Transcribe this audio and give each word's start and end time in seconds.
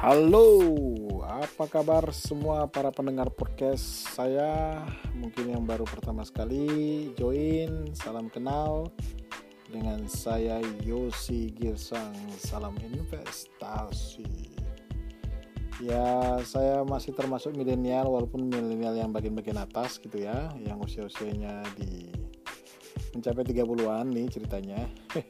Halo, 0.00 0.56
apa 1.28 1.68
kabar 1.68 2.08
semua 2.16 2.64
para 2.72 2.88
pendengar 2.88 3.28
podcast 3.36 4.08
saya? 4.16 4.80
Mungkin 5.12 5.52
yang 5.52 5.68
baru 5.68 5.84
pertama 5.84 6.24
sekali 6.24 7.12
join, 7.20 7.92
salam 7.92 8.32
kenal 8.32 8.88
dengan 9.68 10.08
saya 10.08 10.56
Yosi 10.80 11.52
Girsang. 11.52 12.16
Salam 12.40 12.80
investasi. 12.80 14.56
Ya, 15.84 16.40
saya 16.48 16.80
masih 16.80 17.12
termasuk 17.12 17.52
milenial 17.52 18.08
walaupun 18.08 18.48
milenial 18.48 18.96
yang 18.96 19.12
bagian-bagian 19.12 19.60
atas 19.60 20.00
gitu 20.00 20.16
ya, 20.16 20.48
yang 20.64 20.80
usia-usianya 20.80 21.60
di 21.76 22.08
mencapai 23.12 23.44
30-an 23.44 24.08
nih 24.16 24.32
ceritanya. 24.32 24.80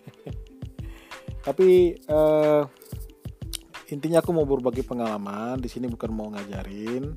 Tapi 1.50 1.98
eh, 1.98 2.62
intinya 3.91 4.23
aku 4.23 4.30
mau 4.30 4.47
berbagi 4.47 4.87
pengalaman 4.87 5.59
di 5.59 5.67
sini 5.67 5.91
bukan 5.91 6.11
mau 6.15 6.30
ngajarin. 6.30 7.11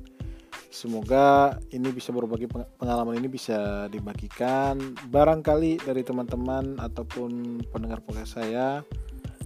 Semoga 0.74 1.54
ini 1.70 1.94
bisa 1.94 2.10
berbagi 2.10 2.50
pengalaman 2.50 3.14
ini 3.14 3.30
bisa 3.30 3.86
dibagikan. 3.86 4.98
Barangkali 5.06 5.78
dari 5.78 6.02
teman-teman 6.02 6.82
ataupun 6.82 7.62
pendengar 7.70 8.02
podcast 8.02 8.42
saya 8.42 8.82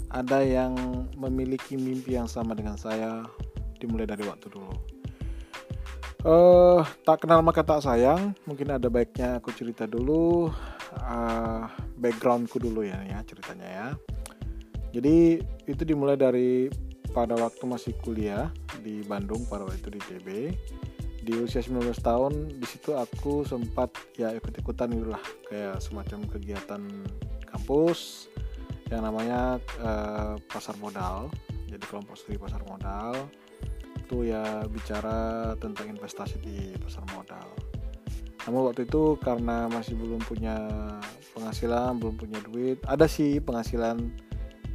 ada 0.09 0.41
yang 0.41 0.73
memiliki 1.21 1.77
mimpi 1.77 2.17
yang 2.17 2.25
sama 2.25 2.57
dengan 2.57 2.81
saya 2.81 3.29
dimulai 3.77 4.09
dari 4.09 4.25
waktu 4.25 4.49
dulu. 4.49 4.73
Uh, 6.25 6.83
tak 7.05 7.23
kenal 7.23 7.45
maka 7.45 7.63
tak 7.63 7.85
sayang 7.85 8.35
mungkin 8.43 8.75
ada 8.75 8.89
baiknya 8.89 9.37
aku 9.37 9.53
cerita 9.53 9.85
dulu. 9.85 10.49
Uh, 10.97 11.69
backgroundku 12.01 12.57
dulu 12.57 12.89
ya 12.89 13.05
ya 13.05 13.21
ceritanya 13.29 13.69
ya. 13.69 13.89
Jadi 14.97 15.45
itu 15.69 15.83
dimulai 15.85 16.17
dari 16.17 16.73
pada 17.13 17.35
waktu 17.35 17.65
masih 17.65 17.93
kuliah 18.01 18.53
di 18.85 19.03
Bandung 19.05 19.45
pada 19.49 19.65
waktu 19.65 19.81
itu 19.81 19.91
di 19.95 20.01
TB 20.01 20.29
di 21.29 21.33
usia 21.45 21.61
19 21.61 21.93
tahun 22.01 22.57
di 22.57 22.67
situ 22.67 22.97
aku 22.97 23.45
sempat 23.45 23.93
ya 24.17 24.33
ikut-ikutan 24.33 24.89
itulah 24.97 25.21
kayak 25.51 25.77
semacam 25.83 26.25
kegiatan 26.25 26.81
kampus 27.45 28.33
yang 28.89 29.05
namanya 29.05 29.61
uh, 29.85 30.41
pasar 30.49 30.73
modal. 30.81 31.29
Jadi 31.69 31.85
kelompok 31.85 32.17
studi 32.17 32.41
pasar 32.41 32.65
modal. 32.65 33.29
Itu 34.01 34.25
ya 34.25 34.65
bicara 34.65 35.53
tentang 35.61 35.93
investasi 35.93 36.41
di 36.41 36.73
pasar 36.81 37.05
modal. 37.13 37.53
Namun 38.49 38.73
waktu 38.73 38.89
itu 38.89 39.21
karena 39.21 39.69
masih 39.69 40.01
belum 40.01 40.25
punya 40.25 40.57
penghasilan 41.39 42.03
belum 42.03 42.19
punya 42.19 42.39
duit 42.43 42.83
ada 42.83 43.07
sih 43.07 43.39
penghasilan 43.39 44.11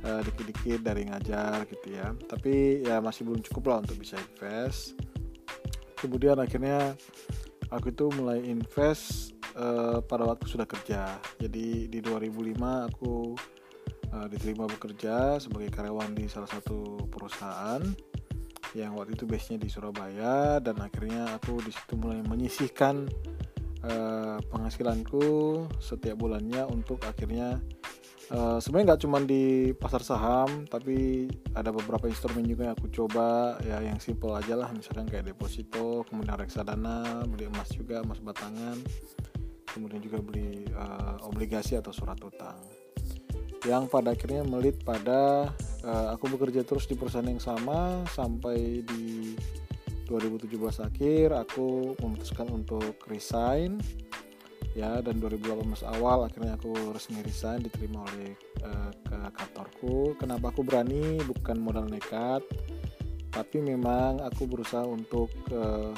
uh, 0.03 0.21
dikit-dikit 0.21 0.79
dari 0.83 1.07
ngajar 1.07 1.65
gitu 1.67 1.87
ya. 1.95 2.11
Tapi 2.27 2.83
ya 2.83 2.99
masih 2.99 3.27
belum 3.27 3.41
cukup 3.51 3.63
lah 3.73 3.77
untuk 3.83 3.97
bisa 3.99 4.19
invest. 4.19 4.99
Kemudian 5.97 6.35
akhirnya 6.37 6.93
aku 7.71 7.95
itu 7.95 8.11
mulai 8.19 8.43
invest 8.43 9.33
uh, 9.55 10.03
pada 10.03 10.27
waktu 10.27 10.45
sudah 10.45 10.67
kerja. 10.67 11.17
Jadi 11.39 11.87
di 11.87 11.99
2005 12.03 12.89
aku 12.91 13.33
uh, 14.11 14.27
diterima 14.27 14.67
bekerja 14.67 15.39
sebagai 15.39 15.71
karyawan 15.71 16.11
di 16.13 16.27
salah 16.27 16.51
satu 16.51 17.07
perusahaan 17.07 17.81
yang 18.73 18.97
waktu 18.97 19.13
itu 19.13 19.23
base-nya 19.23 19.61
di 19.61 19.69
Surabaya. 19.71 20.59
Dan 20.59 20.83
akhirnya 20.83 21.39
aku 21.39 21.63
di 21.63 21.71
situ 21.71 21.95
mulai 21.95 22.19
menyisihkan 22.25 23.07
uh, 23.87 24.37
penghasilanku 24.51 25.65
setiap 25.79 26.19
bulannya 26.19 26.67
untuk 26.67 26.99
akhirnya 27.07 27.63
Uh, 28.33 28.57
sebenarnya 28.57 28.97
nggak 28.97 29.03
cuma 29.05 29.21
di 29.21 29.69
pasar 29.77 30.01
saham 30.01 30.65
tapi 30.65 31.29
ada 31.53 31.69
beberapa 31.69 32.09
instrumen 32.09 32.41
juga 32.49 32.65
yang 32.65 32.73
aku 32.73 32.89
coba. 32.89 33.61
Ya 33.61 33.77
yang 33.85 34.01
simple 34.01 34.33
aja 34.33 34.57
lah. 34.57 34.73
Misalkan 34.73 35.05
kayak 35.05 35.29
deposito 35.29 36.01
kemudian 36.09 36.33
reksadana 36.33 37.21
beli 37.29 37.45
emas 37.45 37.69
juga 37.69 38.01
emas 38.01 38.17
batangan. 38.17 38.81
Kemudian 39.69 40.01
juga 40.01 40.17
beli 40.17 40.65
uh, 40.73 41.21
obligasi 41.29 41.77
atau 41.77 41.93
surat 41.93 42.17
utang. 42.25 42.57
Yang 43.69 43.93
pada 43.93 44.17
akhirnya 44.17 44.41
melit 44.41 44.81
pada 44.81 45.53
uh, 45.85 46.07
aku 46.17 46.33
bekerja 46.33 46.65
terus 46.65 46.89
di 46.89 46.97
perusahaan 46.97 47.29
yang 47.29 47.39
sama 47.39 48.01
sampai 48.09 48.81
di 48.81 49.37
2017 50.09 50.57
akhir 50.83 51.31
aku 51.31 51.95
memutuskan 52.01 52.49
untuk 52.51 52.97
resign 53.07 53.79
ya 54.73 55.01
dan 55.05 55.21
2018 55.21 55.85
awal 55.85 56.25
akhirnya 56.25 56.57
aku 56.57 56.73
resmi 56.89 57.21
resign 57.21 57.61
diterima 57.61 58.01
oleh 58.09 58.33
uh, 58.65 58.91
ke 59.05 59.17
kantorku. 59.37 60.17
Kenapa 60.17 60.49
aku 60.49 60.65
berani? 60.65 61.21
Bukan 61.21 61.61
modal 61.61 61.85
nekat 61.89 62.41
tapi 63.33 63.65
memang 63.65 64.21
aku 64.21 64.45
berusaha 64.45 64.85
untuk 64.85 65.33
uh, 65.49 65.89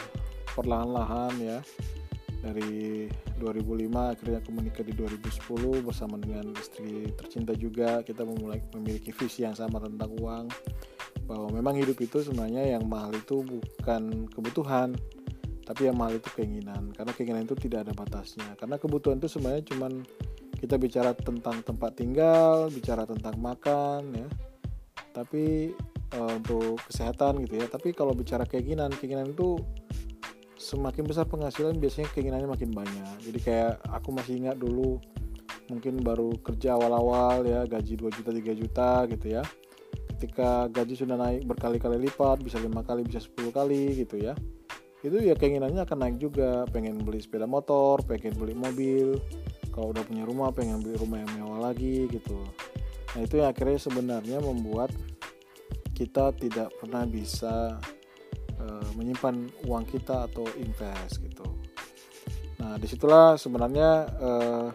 perlahan-lahan 0.55 1.35
ya. 1.43 1.59
Dari 2.39 3.09
2005 3.41 3.89
akhirnya 3.91 4.37
aku 4.39 4.51
menikah 4.55 4.85
di 4.85 4.93
2010 4.95 5.83
bersama 5.83 6.15
dengan 6.15 6.55
istri 6.55 7.11
tercinta 7.11 7.51
juga. 7.51 7.99
Kita 8.07 8.23
memulai 8.23 8.63
memiliki 8.71 9.11
visi 9.11 9.43
yang 9.43 9.57
sama 9.57 9.83
tentang 9.83 10.15
uang. 10.15 10.47
Bahwa 11.27 11.51
memang 11.51 11.75
hidup 11.75 11.99
itu 11.99 12.23
sebenarnya 12.23 12.77
yang 12.79 12.87
mahal 12.87 13.11
itu 13.11 13.43
bukan 13.43 14.29
kebutuhan 14.31 14.95
tapi 15.65 15.89
yang 15.89 15.97
mahal 15.97 16.21
itu 16.21 16.29
keinginan 16.37 16.93
karena 16.93 17.11
keinginan 17.17 17.43
itu 17.49 17.57
tidak 17.57 17.89
ada 17.89 17.93
batasnya. 17.97 18.53
Karena 18.53 18.77
kebutuhan 18.77 19.17
itu 19.17 19.25
sebenarnya 19.25 19.65
cuman 19.73 20.05
kita 20.61 20.77
bicara 20.77 21.11
tentang 21.17 21.65
tempat 21.65 21.97
tinggal 21.97 22.69
bicara 22.69 23.09
tentang 23.09 23.33
makan 23.41 24.13
ya. 24.13 24.29
Tapi 25.09 25.73
e, 26.13 26.19
untuk 26.21 26.77
kesehatan 26.85 27.41
gitu 27.49 27.57
ya. 27.57 27.65
Tapi 27.65 27.97
kalau 27.97 28.13
bicara 28.13 28.45
keinginan 28.45 28.93
keinginan 28.93 29.33
itu 29.33 29.57
semakin 30.61 31.03
besar 31.09 31.25
penghasilan 31.25 31.81
biasanya 31.81 32.13
keinginannya 32.13 32.45
makin 32.45 32.69
banyak. 32.69 33.17
Jadi 33.25 33.39
kayak 33.41 33.81
aku 33.89 34.13
masih 34.13 34.45
ingat 34.45 34.61
dulu 34.61 35.01
mungkin 35.65 35.97
baru 36.05 36.29
kerja 36.45 36.77
awal-awal 36.77 37.41
ya 37.41 37.65
gaji 37.65 37.97
2 37.97 38.21
juta 38.21 38.29
3 38.29 38.53
juta 38.53 38.89
gitu 39.09 39.33
ya. 39.33 39.41
Ketika 40.13 40.69
gaji 40.69 40.93
sudah 40.93 41.17
naik 41.17 41.49
berkali-kali 41.49 41.97
lipat 42.05 42.45
bisa 42.45 42.61
lima 42.61 42.85
kali 42.85 43.01
bisa 43.01 43.17
10 43.17 43.49
kali 43.49 44.05
gitu 44.05 44.21
ya 44.21 44.37
itu 45.05 45.21
ya 45.21 45.37
keinginannya 45.37 45.85
akan 45.85 45.97
naik 46.01 46.17
juga. 46.17 46.65
Pengen 46.73 47.05
beli 47.05 47.21
sepeda 47.21 47.45
motor 47.45 48.01
pengen 48.03 48.33
beli 48.35 48.57
mobil. 48.57 49.21
Kalau 49.69 49.93
udah 49.93 50.03
punya 50.03 50.25
rumah 50.25 50.49
pengen 50.49 50.81
beli 50.81 50.97
rumah 50.97 51.21
yang 51.21 51.31
mewah 51.37 51.69
lagi 51.71 52.09
gitu. 52.09 52.41
Nah 53.13 53.21
itu 53.23 53.39
yang 53.39 53.53
akhirnya 53.53 53.79
sebenarnya 53.79 54.37
membuat 54.41 54.89
kita 55.95 56.35
tidak 56.35 56.75
pernah 56.75 57.07
bisa 57.07 57.79
uh, 58.59 58.89
menyimpan 58.99 59.47
uang 59.63 59.85
kita 59.87 60.27
atau 60.27 60.43
invest 60.59 61.23
gitu. 61.23 61.47
Nah 62.59 62.75
di 62.75 62.87
situlah 62.89 63.39
sebenarnya 63.39 63.89
uh, 64.19 64.67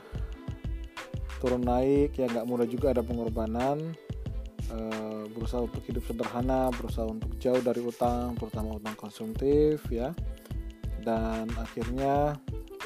turun 1.41 1.64
naik 1.64 2.16
ya 2.16 2.28
nggak 2.28 2.47
mudah 2.48 2.68
juga 2.68 2.92
ada 2.92 3.00
pengorbanan 3.00 3.97
Eh, 4.70 5.25
berusaha 5.34 5.66
untuk 5.66 5.82
hidup 5.82 6.06
sederhana, 6.06 6.70
berusaha 6.70 7.03
untuk 7.03 7.34
jauh 7.42 7.58
dari 7.58 7.82
utang, 7.82 8.38
terutama 8.38 8.78
utang 8.78 8.94
konsumtif 8.94 9.82
ya. 9.91 10.14
Dan 11.00 11.48
akhirnya 11.56 12.36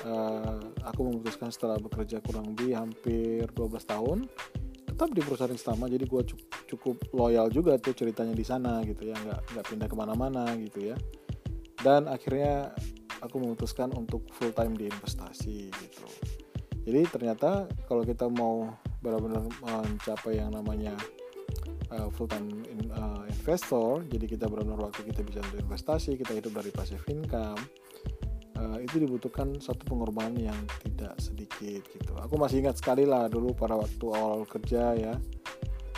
uh, 0.06 0.58
aku 0.86 1.00
memutuskan 1.02 1.50
setelah 1.50 1.82
bekerja 1.82 2.22
kurang 2.22 2.54
lebih 2.54 2.78
hampir 2.78 3.42
12 3.50 3.74
tahun 3.90 4.18
tetap 4.86 5.10
di 5.10 5.18
perusahaan 5.18 5.50
yang 5.50 5.60
sama. 5.60 5.90
Jadi 5.90 6.06
gue 6.06 6.22
cukup, 6.22 6.48
cukup 6.70 6.96
loyal 7.10 7.50
juga 7.50 7.74
tuh 7.82 7.90
ceritanya 7.90 8.32
di 8.32 8.46
sana 8.46 8.80
gitu 8.86 9.10
ya. 9.10 9.18
Nggak 9.18 9.40
nggak 9.50 9.64
pindah 9.66 9.88
ke 9.90 9.96
mana-mana 9.98 10.44
gitu 10.54 10.94
ya. 10.94 10.96
Dan 11.82 12.06
akhirnya 12.06 12.70
aku 13.18 13.42
memutuskan 13.42 13.90
untuk 13.98 14.24
full 14.30 14.54
time 14.54 14.78
di 14.78 14.86
investasi 14.86 15.74
gitu. 15.74 16.06
Jadi 16.86 17.02
ternyata 17.10 17.66
kalau 17.90 18.06
kita 18.06 18.30
mau 18.30 18.70
benar-benar 19.02 19.42
mencapai 19.60 20.38
yang 20.38 20.54
namanya 20.54 20.94
uh, 21.94 22.08
full 22.10 22.26
time 22.26 22.50
in, 22.66 22.90
uh, 22.90 23.22
investor. 23.30 24.02
Jadi 24.10 24.26
kita 24.26 24.50
benar-benar 24.50 24.90
waktu 24.90 25.06
kita 25.06 25.22
bisa 25.22 25.40
investasi 25.54 26.18
kita 26.18 26.34
hidup 26.34 26.52
dari 26.58 26.70
passive 26.74 27.02
income. 27.08 27.58
Uh, 28.54 28.78
itu 28.78 29.02
dibutuhkan 29.02 29.58
satu 29.58 29.82
pengorbanan 29.82 30.38
yang 30.38 30.58
tidak 30.86 31.18
sedikit 31.18 31.82
gitu. 31.90 32.12
Aku 32.22 32.38
masih 32.38 32.62
ingat 32.62 32.78
sekali 32.78 33.02
lah 33.02 33.26
dulu 33.26 33.50
pada 33.50 33.74
waktu 33.74 34.06
awal 34.14 34.46
kerja 34.46 34.94
ya. 34.94 35.14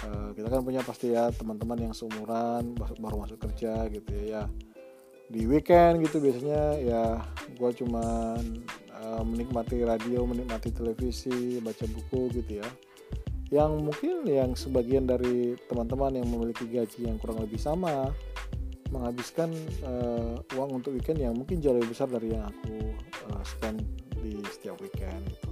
Uh, 0.04 0.32
kita 0.36 0.48
kan 0.52 0.60
punya 0.64 0.84
pasti 0.84 1.12
ya 1.12 1.32
teman-teman 1.32 1.88
yang 1.88 1.92
seumuran 1.96 2.76
baru 2.76 3.16
masuk 3.16 3.40
kerja 3.48 3.88
gitu 3.92 4.12
ya, 4.12 4.24
ya. 4.24 4.42
Di 5.26 5.42
weekend 5.44 6.06
gitu 6.06 6.22
biasanya 6.22 6.78
ya 6.80 7.02
gue 7.56 7.70
cuman 7.82 8.40
uh, 8.94 9.22
menikmati 9.26 9.82
radio 9.82 10.22
menikmati 10.22 10.70
televisi 10.70 11.58
baca 11.58 11.84
buku 11.90 12.30
gitu 12.40 12.62
ya 12.62 12.68
yang 13.54 13.78
mungkin 13.78 14.26
yang 14.26 14.58
sebagian 14.58 15.06
dari 15.06 15.54
teman-teman 15.70 16.18
yang 16.18 16.26
memiliki 16.26 16.66
gaji 16.66 17.06
yang 17.06 17.16
kurang 17.22 17.46
lebih 17.46 17.62
sama 17.62 18.10
menghabiskan 18.90 19.50
uh, 19.82 20.38
uang 20.54 20.82
untuk 20.82 20.94
weekend 20.94 21.22
yang 21.22 21.34
mungkin 21.34 21.58
jauh 21.62 21.74
lebih 21.74 21.94
besar 21.94 22.10
dari 22.10 22.34
yang 22.34 22.46
aku 22.46 22.94
uh, 23.30 23.42
spend 23.46 23.82
di 24.22 24.38
setiap 24.50 24.78
weekend 24.82 25.22
gitu. 25.30 25.50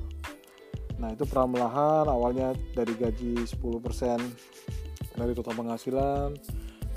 Nah 0.98 1.14
itu 1.14 1.26
perlahan 1.26 2.06
awalnya 2.06 2.54
dari 2.74 2.94
gaji 2.94 3.42
10% 3.42 3.54
dari 5.14 5.32
total 5.34 5.54
penghasilan 5.54 6.34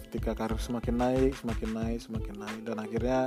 ketika 0.07 0.33
karir 0.33 0.57
semakin 0.57 0.95
naik 0.97 1.33
semakin 1.37 1.69
naik 1.73 1.99
semakin 2.01 2.35
naik 2.41 2.61
dan 2.65 2.77
akhirnya 2.81 3.21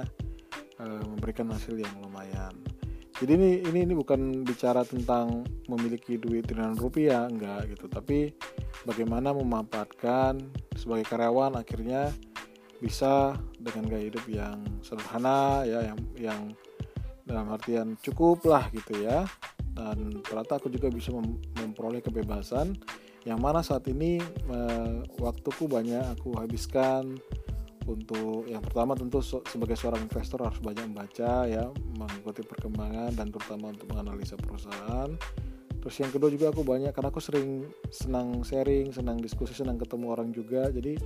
uh, 0.82 1.02
memberikan 1.06 1.46
hasil 1.50 1.78
yang 1.78 1.92
lumayan 2.02 2.54
jadi 3.20 3.36
ini 3.36 3.50
ini 3.68 3.78
ini 3.84 3.92
bukan 3.92 4.48
bicara 4.48 4.80
tentang 4.80 5.44
memiliki 5.68 6.16
duit 6.16 6.48
triliunan 6.48 6.80
rupiah 6.80 7.28
enggak 7.28 7.68
gitu. 7.76 7.84
Tapi 7.84 8.32
bagaimana 8.88 9.36
memanfaatkan 9.36 10.40
sebagai 10.72 11.04
karyawan 11.04 11.60
akhirnya 11.60 12.08
bisa 12.80 13.36
dengan 13.60 13.92
gaya 13.92 14.08
hidup 14.08 14.24
yang 14.24 14.64
sederhana 14.80 15.68
ya 15.68 15.92
yang 15.92 16.00
yang 16.16 16.42
dalam 17.28 17.52
artian 17.52 18.00
cukup 18.00 18.40
lah 18.48 18.72
gitu 18.72 19.04
ya. 19.04 19.28
Dan 19.76 20.24
ternyata 20.24 20.56
aku 20.56 20.72
juga 20.72 20.88
bisa 20.88 21.12
mem 21.12 21.36
memperoleh 21.60 22.00
kebebasan 22.00 22.72
yang 23.28 23.36
mana 23.36 23.60
saat 23.60 23.84
ini 23.92 24.16
uh, 24.48 25.04
waktuku 25.20 25.68
banyak 25.68 26.16
aku 26.16 26.40
habiskan 26.40 27.20
untuk 27.88 28.44
yang 28.44 28.60
pertama 28.60 28.92
tentu 28.92 29.24
sebagai 29.24 29.76
seorang 29.78 30.04
investor 30.04 30.44
harus 30.44 30.60
banyak 30.60 30.84
membaca 30.84 31.48
ya 31.48 31.64
mengikuti 31.96 32.44
perkembangan 32.44 33.16
dan 33.16 33.32
terutama 33.32 33.72
untuk 33.72 33.88
menganalisa 33.88 34.36
perusahaan. 34.36 35.08
Terus 35.80 35.96
yang 35.96 36.12
kedua 36.12 36.28
juga 36.28 36.52
aku 36.52 36.60
banyak 36.60 36.92
karena 36.92 37.08
aku 37.08 37.24
sering 37.24 37.64
senang 37.88 38.44
sharing 38.44 38.92
senang 38.92 39.16
diskusi 39.16 39.56
senang 39.56 39.80
ketemu 39.80 40.06
orang 40.12 40.28
juga. 40.28 40.68
Jadi 40.68 41.00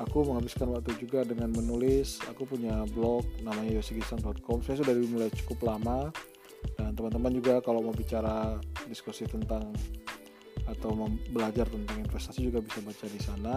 aku 0.00 0.24
menghabiskan 0.24 0.72
waktu 0.72 0.96
juga 0.96 1.28
dengan 1.28 1.52
menulis. 1.52 2.24
Aku 2.32 2.48
punya 2.48 2.88
blog 2.96 3.28
namanya 3.44 3.76
yosigisang.com 3.76 4.64
saya 4.64 4.80
sudah 4.80 4.96
dimulai 4.96 5.28
cukup 5.44 5.76
lama. 5.76 6.08
Dan 6.74 6.96
teman-teman 6.96 7.36
juga 7.36 7.60
kalau 7.60 7.84
mau 7.84 7.94
bicara 7.94 8.56
diskusi 8.88 9.28
tentang 9.28 9.70
atau 10.66 10.92
belajar 11.32 11.64
tentang 11.68 11.96
investasi 12.02 12.44
juga 12.44 12.60
bisa 12.60 12.84
baca 12.84 13.06
di 13.08 13.20
sana 13.22 13.56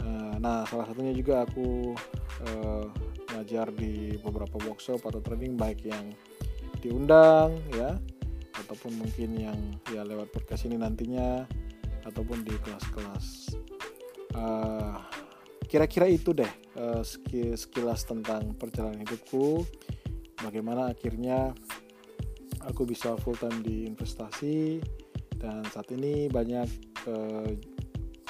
Eh, 0.00 0.34
nah 0.40 0.64
salah 0.64 0.88
satunya 0.88 1.12
juga 1.12 1.44
aku 1.44 1.92
uh, 2.48 2.84
ngajar 3.36 3.68
di 3.76 4.16
beberapa 4.24 4.56
workshop 4.64 5.04
atau 5.04 5.20
training 5.20 5.54
baik 5.60 5.84
yang 5.84 6.16
diundang 6.80 7.60
ya 7.76 8.00
ataupun 8.56 8.96
mungkin 8.96 9.36
yang 9.36 9.58
ya 9.92 10.00
lewat 10.02 10.32
podcast 10.32 10.64
ini 10.64 10.80
nantinya 10.80 11.44
ataupun 12.08 12.40
di 12.40 12.56
kelas-kelas. 12.64 13.56
Uh, 14.32 14.96
kira-kira 15.68 16.08
itu 16.08 16.32
deh 16.32 16.48
uh, 16.80 17.02
sekilas 17.54 18.06
tentang 18.06 18.54
perjalanan 18.58 19.02
hidupku 19.02 19.66
bagaimana 20.42 20.90
akhirnya 20.90 21.52
aku 22.64 22.86
bisa 22.86 23.14
full 23.20 23.36
time 23.38 23.62
di 23.62 23.86
investasi 23.86 24.80
dan 25.40 25.64
saat 25.72 25.88
ini 25.94 26.28
banyak 26.28 26.68
uh, 27.06 27.50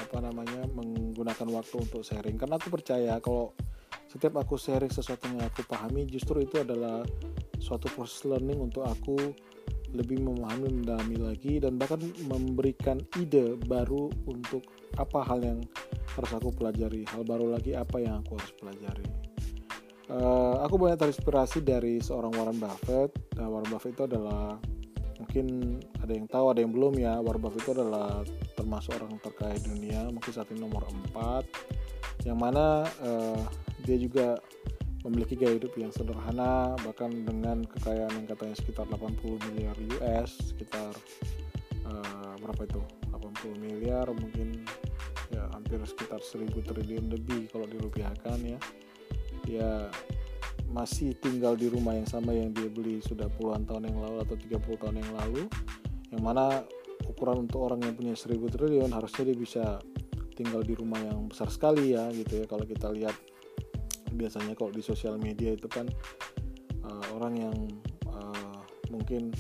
apa 0.00 0.18
namanya 0.24 0.64
menggunakan 0.72 1.48
waktu 1.52 1.76
untuk 1.76 2.00
sharing. 2.00 2.40
Karena 2.40 2.56
aku 2.56 2.72
percaya 2.72 3.20
kalau 3.20 3.52
setiap 4.08 4.42
aku 4.42 4.56
sharing 4.56 4.90
sesuatu 4.90 5.28
yang 5.30 5.44
aku 5.44 5.62
pahami 5.68 6.08
justru 6.08 6.42
itu 6.42 6.58
adalah 6.64 7.04
suatu 7.60 7.86
proses 7.92 8.24
learning 8.26 8.58
untuk 8.58 8.88
aku 8.88 9.16
lebih 9.90 10.22
memahami 10.22 10.70
mendalami 10.82 11.18
lagi 11.18 11.58
dan 11.58 11.74
bahkan 11.74 11.98
memberikan 12.26 13.02
ide 13.18 13.58
baru 13.66 14.10
untuk 14.26 14.62
apa 14.98 15.22
hal 15.26 15.42
yang 15.42 15.58
harus 16.14 16.30
aku 16.30 16.50
pelajari 16.54 17.02
hal 17.10 17.26
baru 17.26 17.54
lagi 17.54 17.74
apa 17.74 17.98
yang 17.98 18.22
aku 18.22 18.38
harus 18.38 18.52
pelajari. 18.58 19.06
Uh, 20.10 20.58
aku 20.66 20.74
banyak 20.74 20.98
terinspirasi 20.98 21.62
dari 21.62 22.02
seorang 22.02 22.34
Warren 22.34 22.58
Buffett. 22.58 23.14
Nah, 23.38 23.46
Warren 23.46 23.70
Buffett 23.70 23.94
itu 23.94 24.10
adalah 24.10 24.58
mungkin 25.30 25.78
ada 26.02 26.10
yang 26.10 26.26
tahu 26.26 26.50
ada 26.50 26.58
yang 26.58 26.74
belum 26.74 26.98
ya. 26.98 27.22
Warren 27.22 27.38
Buffett 27.38 27.62
itu 27.62 27.70
adalah 27.70 28.26
termasuk 28.58 28.98
orang 28.98 29.14
terkaya 29.22 29.54
dunia 29.62 30.10
mungkin 30.10 30.34
saat 30.34 30.50
ini 30.50 30.58
nomor 30.58 30.82
4 31.14 32.26
yang 32.26 32.34
mana 32.34 32.82
uh, 32.98 33.38
dia 33.86 33.94
juga 33.94 34.42
memiliki 35.06 35.38
gaya 35.38 35.54
hidup 35.54 35.70
yang 35.78 35.94
sederhana 35.94 36.74
bahkan 36.82 37.14
dengan 37.14 37.62
kekayaan 37.62 38.10
yang 38.10 38.26
katanya 38.26 38.58
sekitar 38.58 38.90
80 38.90 39.54
miliar 39.54 39.78
US 40.02 40.50
sekitar 40.50 40.98
uh, 41.86 42.34
berapa 42.42 42.66
itu? 42.66 42.82
80 43.14 43.54
miliar 43.70 44.10
mungkin 44.10 44.66
ya 45.30 45.46
hampir 45.54 45.78
sekitar 45.86 46.18
1000 46.18 46.50
triliun 46.58 47.06
lebih 47.06 47.46
kalau 47.54 47.70
dirupiahkan 47.70 48.38
ya. 48.42 48.58
Ya 49.46 49.94
masih 50.70 51.18
tinggal 51.18 51.58
di 51.58 51.66
rumah 51.66 51.98
yang 51.98 52.06
sama 52.06 52.30
yang 52.30 52.54
dia 52.54 52.70
beli 52.70 53.02
sudah 53.02 53.26
puluhan 53.34 53.66
tahun 53.66 53.90
yang 53.90 53.98
lalu 53.98 54.22
atau 54.22 54.36
30 54.38 54.80
tahun 54.80 54.96
yang 55.02 55.12
lalu 55.18 55.42
yang 56.14 56.22
mana 56.22 56.62
ukuran 57.10 57.46
untuk 57.46 57.66
orang 57.66 57.82
yang 57.82 57.94
punya 57.98 58.14
1000 58.14 58.38
triliun 58.54 58.90
harusnya 58.94 59.22
dia 59.26 59.36
bisa 59.38 59.64
tinggal 60.38 60.62
di 60.62 60.72
rumah 60.78 61.02
yang 61.02 61.28
besar 61.28 61.50
sekali 61.50 61.92
ya 61.92 62.08
gitu 62.14 62.40
ya. 62.40 62.44
Kalau 62.46 62.64
kita 62.64 62.88
lihat 62.94 63.12
biasanya 64.14 64.54
kalau 64.54 64.70
di 64.70 64.82
sosial 64.82 65.18
media 65.18 65.54
itu 65.54 65.66
kan 65.66 65.86
uh, 66.86 67.06
orang 67.18 67.34
yang 67.36 67.56
uh, 68.10 68.62
mungkin 68.88 69.34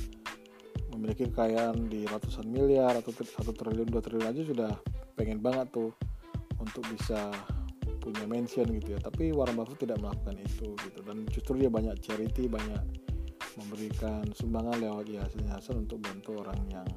memiliki 0.94 1.30
kekayaan 1.30 1.88
di 1.88 2.04
ratusan 2.04 2.44
miliar 2.50 2.98
atau 2.98 3.14
satu 3.14 3.54
triliun 3.54 3.88
dua 3.88 4.02
triliun 4.02 4.28
aja 4.28 4.42
sudah 4.44 4.72
pengen 5.14 5.40
banget 5.40 5.70
tuh 5.72 5.94
untuk 6.60 6.84
bisa 6.92 7.32
punya 8.00 8.24
mention 8.24 8.66
gitu 8.72 8.96
ya. 8.96 9.00
Tapi 9.00 9.30
Warren 9.30 9.54
Buffett 9.54 9.84
tidak 9.84 10.00
melakukan 10.00 10.40
itu 10.40 10.72
gitu. 10.74 10.98
Dan 11.04 11.28
justru 11.28 11.60
dia 11.60 11.70
banyak 11.70 11.94
charity 12.00 12.48
banyak 12.48 12.80
memberikan 13.60 14.24
sumbangan 14.32 14.80
lewat 14.80 15.06
yayasan-yayasan 15.10 15.84
untuk 15.84 16.00
bantu 16.00 16.40
orang 16.40 16.60
yang 16.70 16.88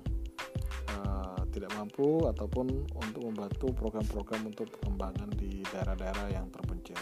uh, 0.96 1.42
tidak 1.52 1.70
mampu 1.76 2.24
ataupun 2.30 2.88
untuk 2.88 3.22
membantu 3.28 3.68
program-program 3.76 4.48
untuk 4.48 4.72
pengembangan 4.80 5.30
di 5.36 5.62
daerah-daerah 5.70 6.28
yang 6.32 6.48
terpencil. 6.54 7.00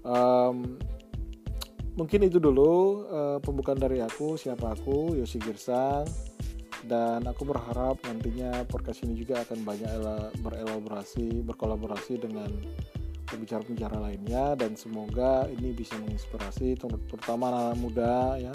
Um, 0.00 0.80
mungkin 1.94 2.26
itu 2.26 2.40
dulu 2.40 3.04
uh, 3.06 3.38
pembukaan 3.44 3.78
dari 3.78 4.00
aku. 4.00 4.34
Siapa 4.40 4.72
aku? 4.74 5.14
Yosi 5.20 5.38
Girsang 5.38 6.29
dan 6.88 7.28
aku 7.28 7.44
berharap 7.44 8.00
nantinya 8.08 8.64
podcast 8.64 9.04
ini 9.04 9.12
juga 9.12 9.44
akan 9.44 9.64
banyak 9.64 9.90
berelaborasi 10.40 11.44
berkolaborasi 11.44 12.24
dengan 12.24 12.48
pembicara-pembicara 13.28 14.00
lainnya. 14.00 14.56
Dan 14.56 14.74
semoga 14.74 15.44
ini 15.52 15.76
bisa 15.76 15.94
menginspirasi 16.00 16.80
terutama 16.80 17.52
anak, 17.52 17.62
-anak 17.62 17.78
muda 17.78 18.14
ya. 18.40 18.54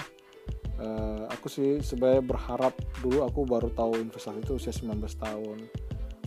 Uh, 0.76 1.24
aku 1.32 1.48
sih 1.48 1.80
sebenarnya 1.80 2.20
berharap 2.20 2.76
dulu 3.00 3.24
aku 3.24 3.48
baru 3.48 3.72
tahu 3.72 3.96
investasi 3.96 4.44
itu 4.44 4.60
usia 4.60 4.74
19 4.76 5.00
tahun. 5.16 5.58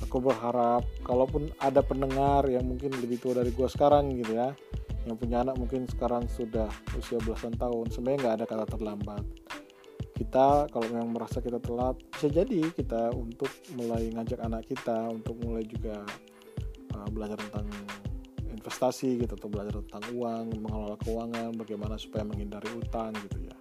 Aku 0.08 0.24
berharap 0.24 0.88
kalaupun 1.04 1.52
ada 1.60 1.84
pendengar 1.84 2.48
yang 2.48 2.64
mungkin 2.64 2.94
lebih 2.96 3.20
tua 3.20 3.36
dari 3.36 3.52
gue 3.52 3.68
sekarang 3.68 4.08
gitu 4.16 4.38
ya 4.38 4.54
yang 5.08 5.16
punya 5.16 5.40
anak 5.40 5.56
mungkin 5.56 5.88
sekarang 5.88 6.28
sudah 6.28 6.68
usia 6.92 7.16
belasan 7.24 7.56
tahun 7.56 7.88
sebenarnya 7.88 8.18
nggak 8.20 8.34
ada 8.36 8.44
kata 8.44 8.64
terlambat 8.76 9.24
kita 10.18 10.66
kalau 10.74 10.86
memang 10.90 11.14
merasa 11.14 11.38
kita 11.38 11.62
telat 11.62 11.94
bisa 12.10 12.26
jadi 12.26 12.74
kita 12.74 13.14
untuk 13.14 13.46
mulai 13.78 14.10
ngajak 14.10 14.42
anak 14.42 14.66
kita 14.66 15.14
untuk 15.14 15.38
mulai 15.46 15.62
juga 15.62 16.02
uh, 16.98 17.08
belajar 17.14 17.38
tentang 17.38 17.70
investasi 18.50 19.22
gitu 19.22 19.38
atau 19.38 19.46
belajar 19.46 19.78
tentang 19.78 20.02
uang 20.18 20.58
mengelola 20.58 20.98
keuangan 21.06 21.54
bagaimana 21.54 21.94
supaya 21.94 22.26
menghindari 22.26 22.66
utang 22.74 23.14
gitu 23.30 23.46
ya. 23.46 23.56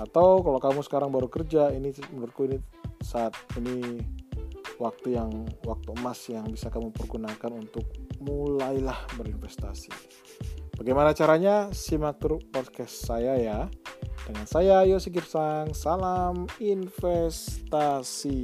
Atau 0.00 0.40
kalau 0.40 0.56
kamu 0.56 0.80
sekarang 0.80 1.12
baru 1.12 1.28
kerja 1.28 1.68
ini 1.76 1.92
menurutku 2.08 2.48
ini 2.48 2.56
saat 3.04 3.36
ini 3.60 4.00
waktu 4.80 5.20
yang 5.20 5.28
waktu 5.68 5.92
emas 6.00 6.24
yang 6.32 6.48
bisa 6.48 6.72
kamu 6.72 6.88
pergunakan 6.96 7.52
untuk 7.52 7.84
mulailah 8.24 8.96
berinvestasi. 9.20 9.92
Bagaimana 10.80 11.12
caranya? 11.12 11.68
Simak 11.76 12.16
terus 12.16 12.40
podcast 12.48 13.04
saya 13.04 13.36
ya 13.36 13.68
dengan 14.26 14.46
saya 14.48 14.84
Yosi 14.84 15.08
Girsang, 15.12 15.72
salam 15.72 16.46
investasi. 16.60 18.40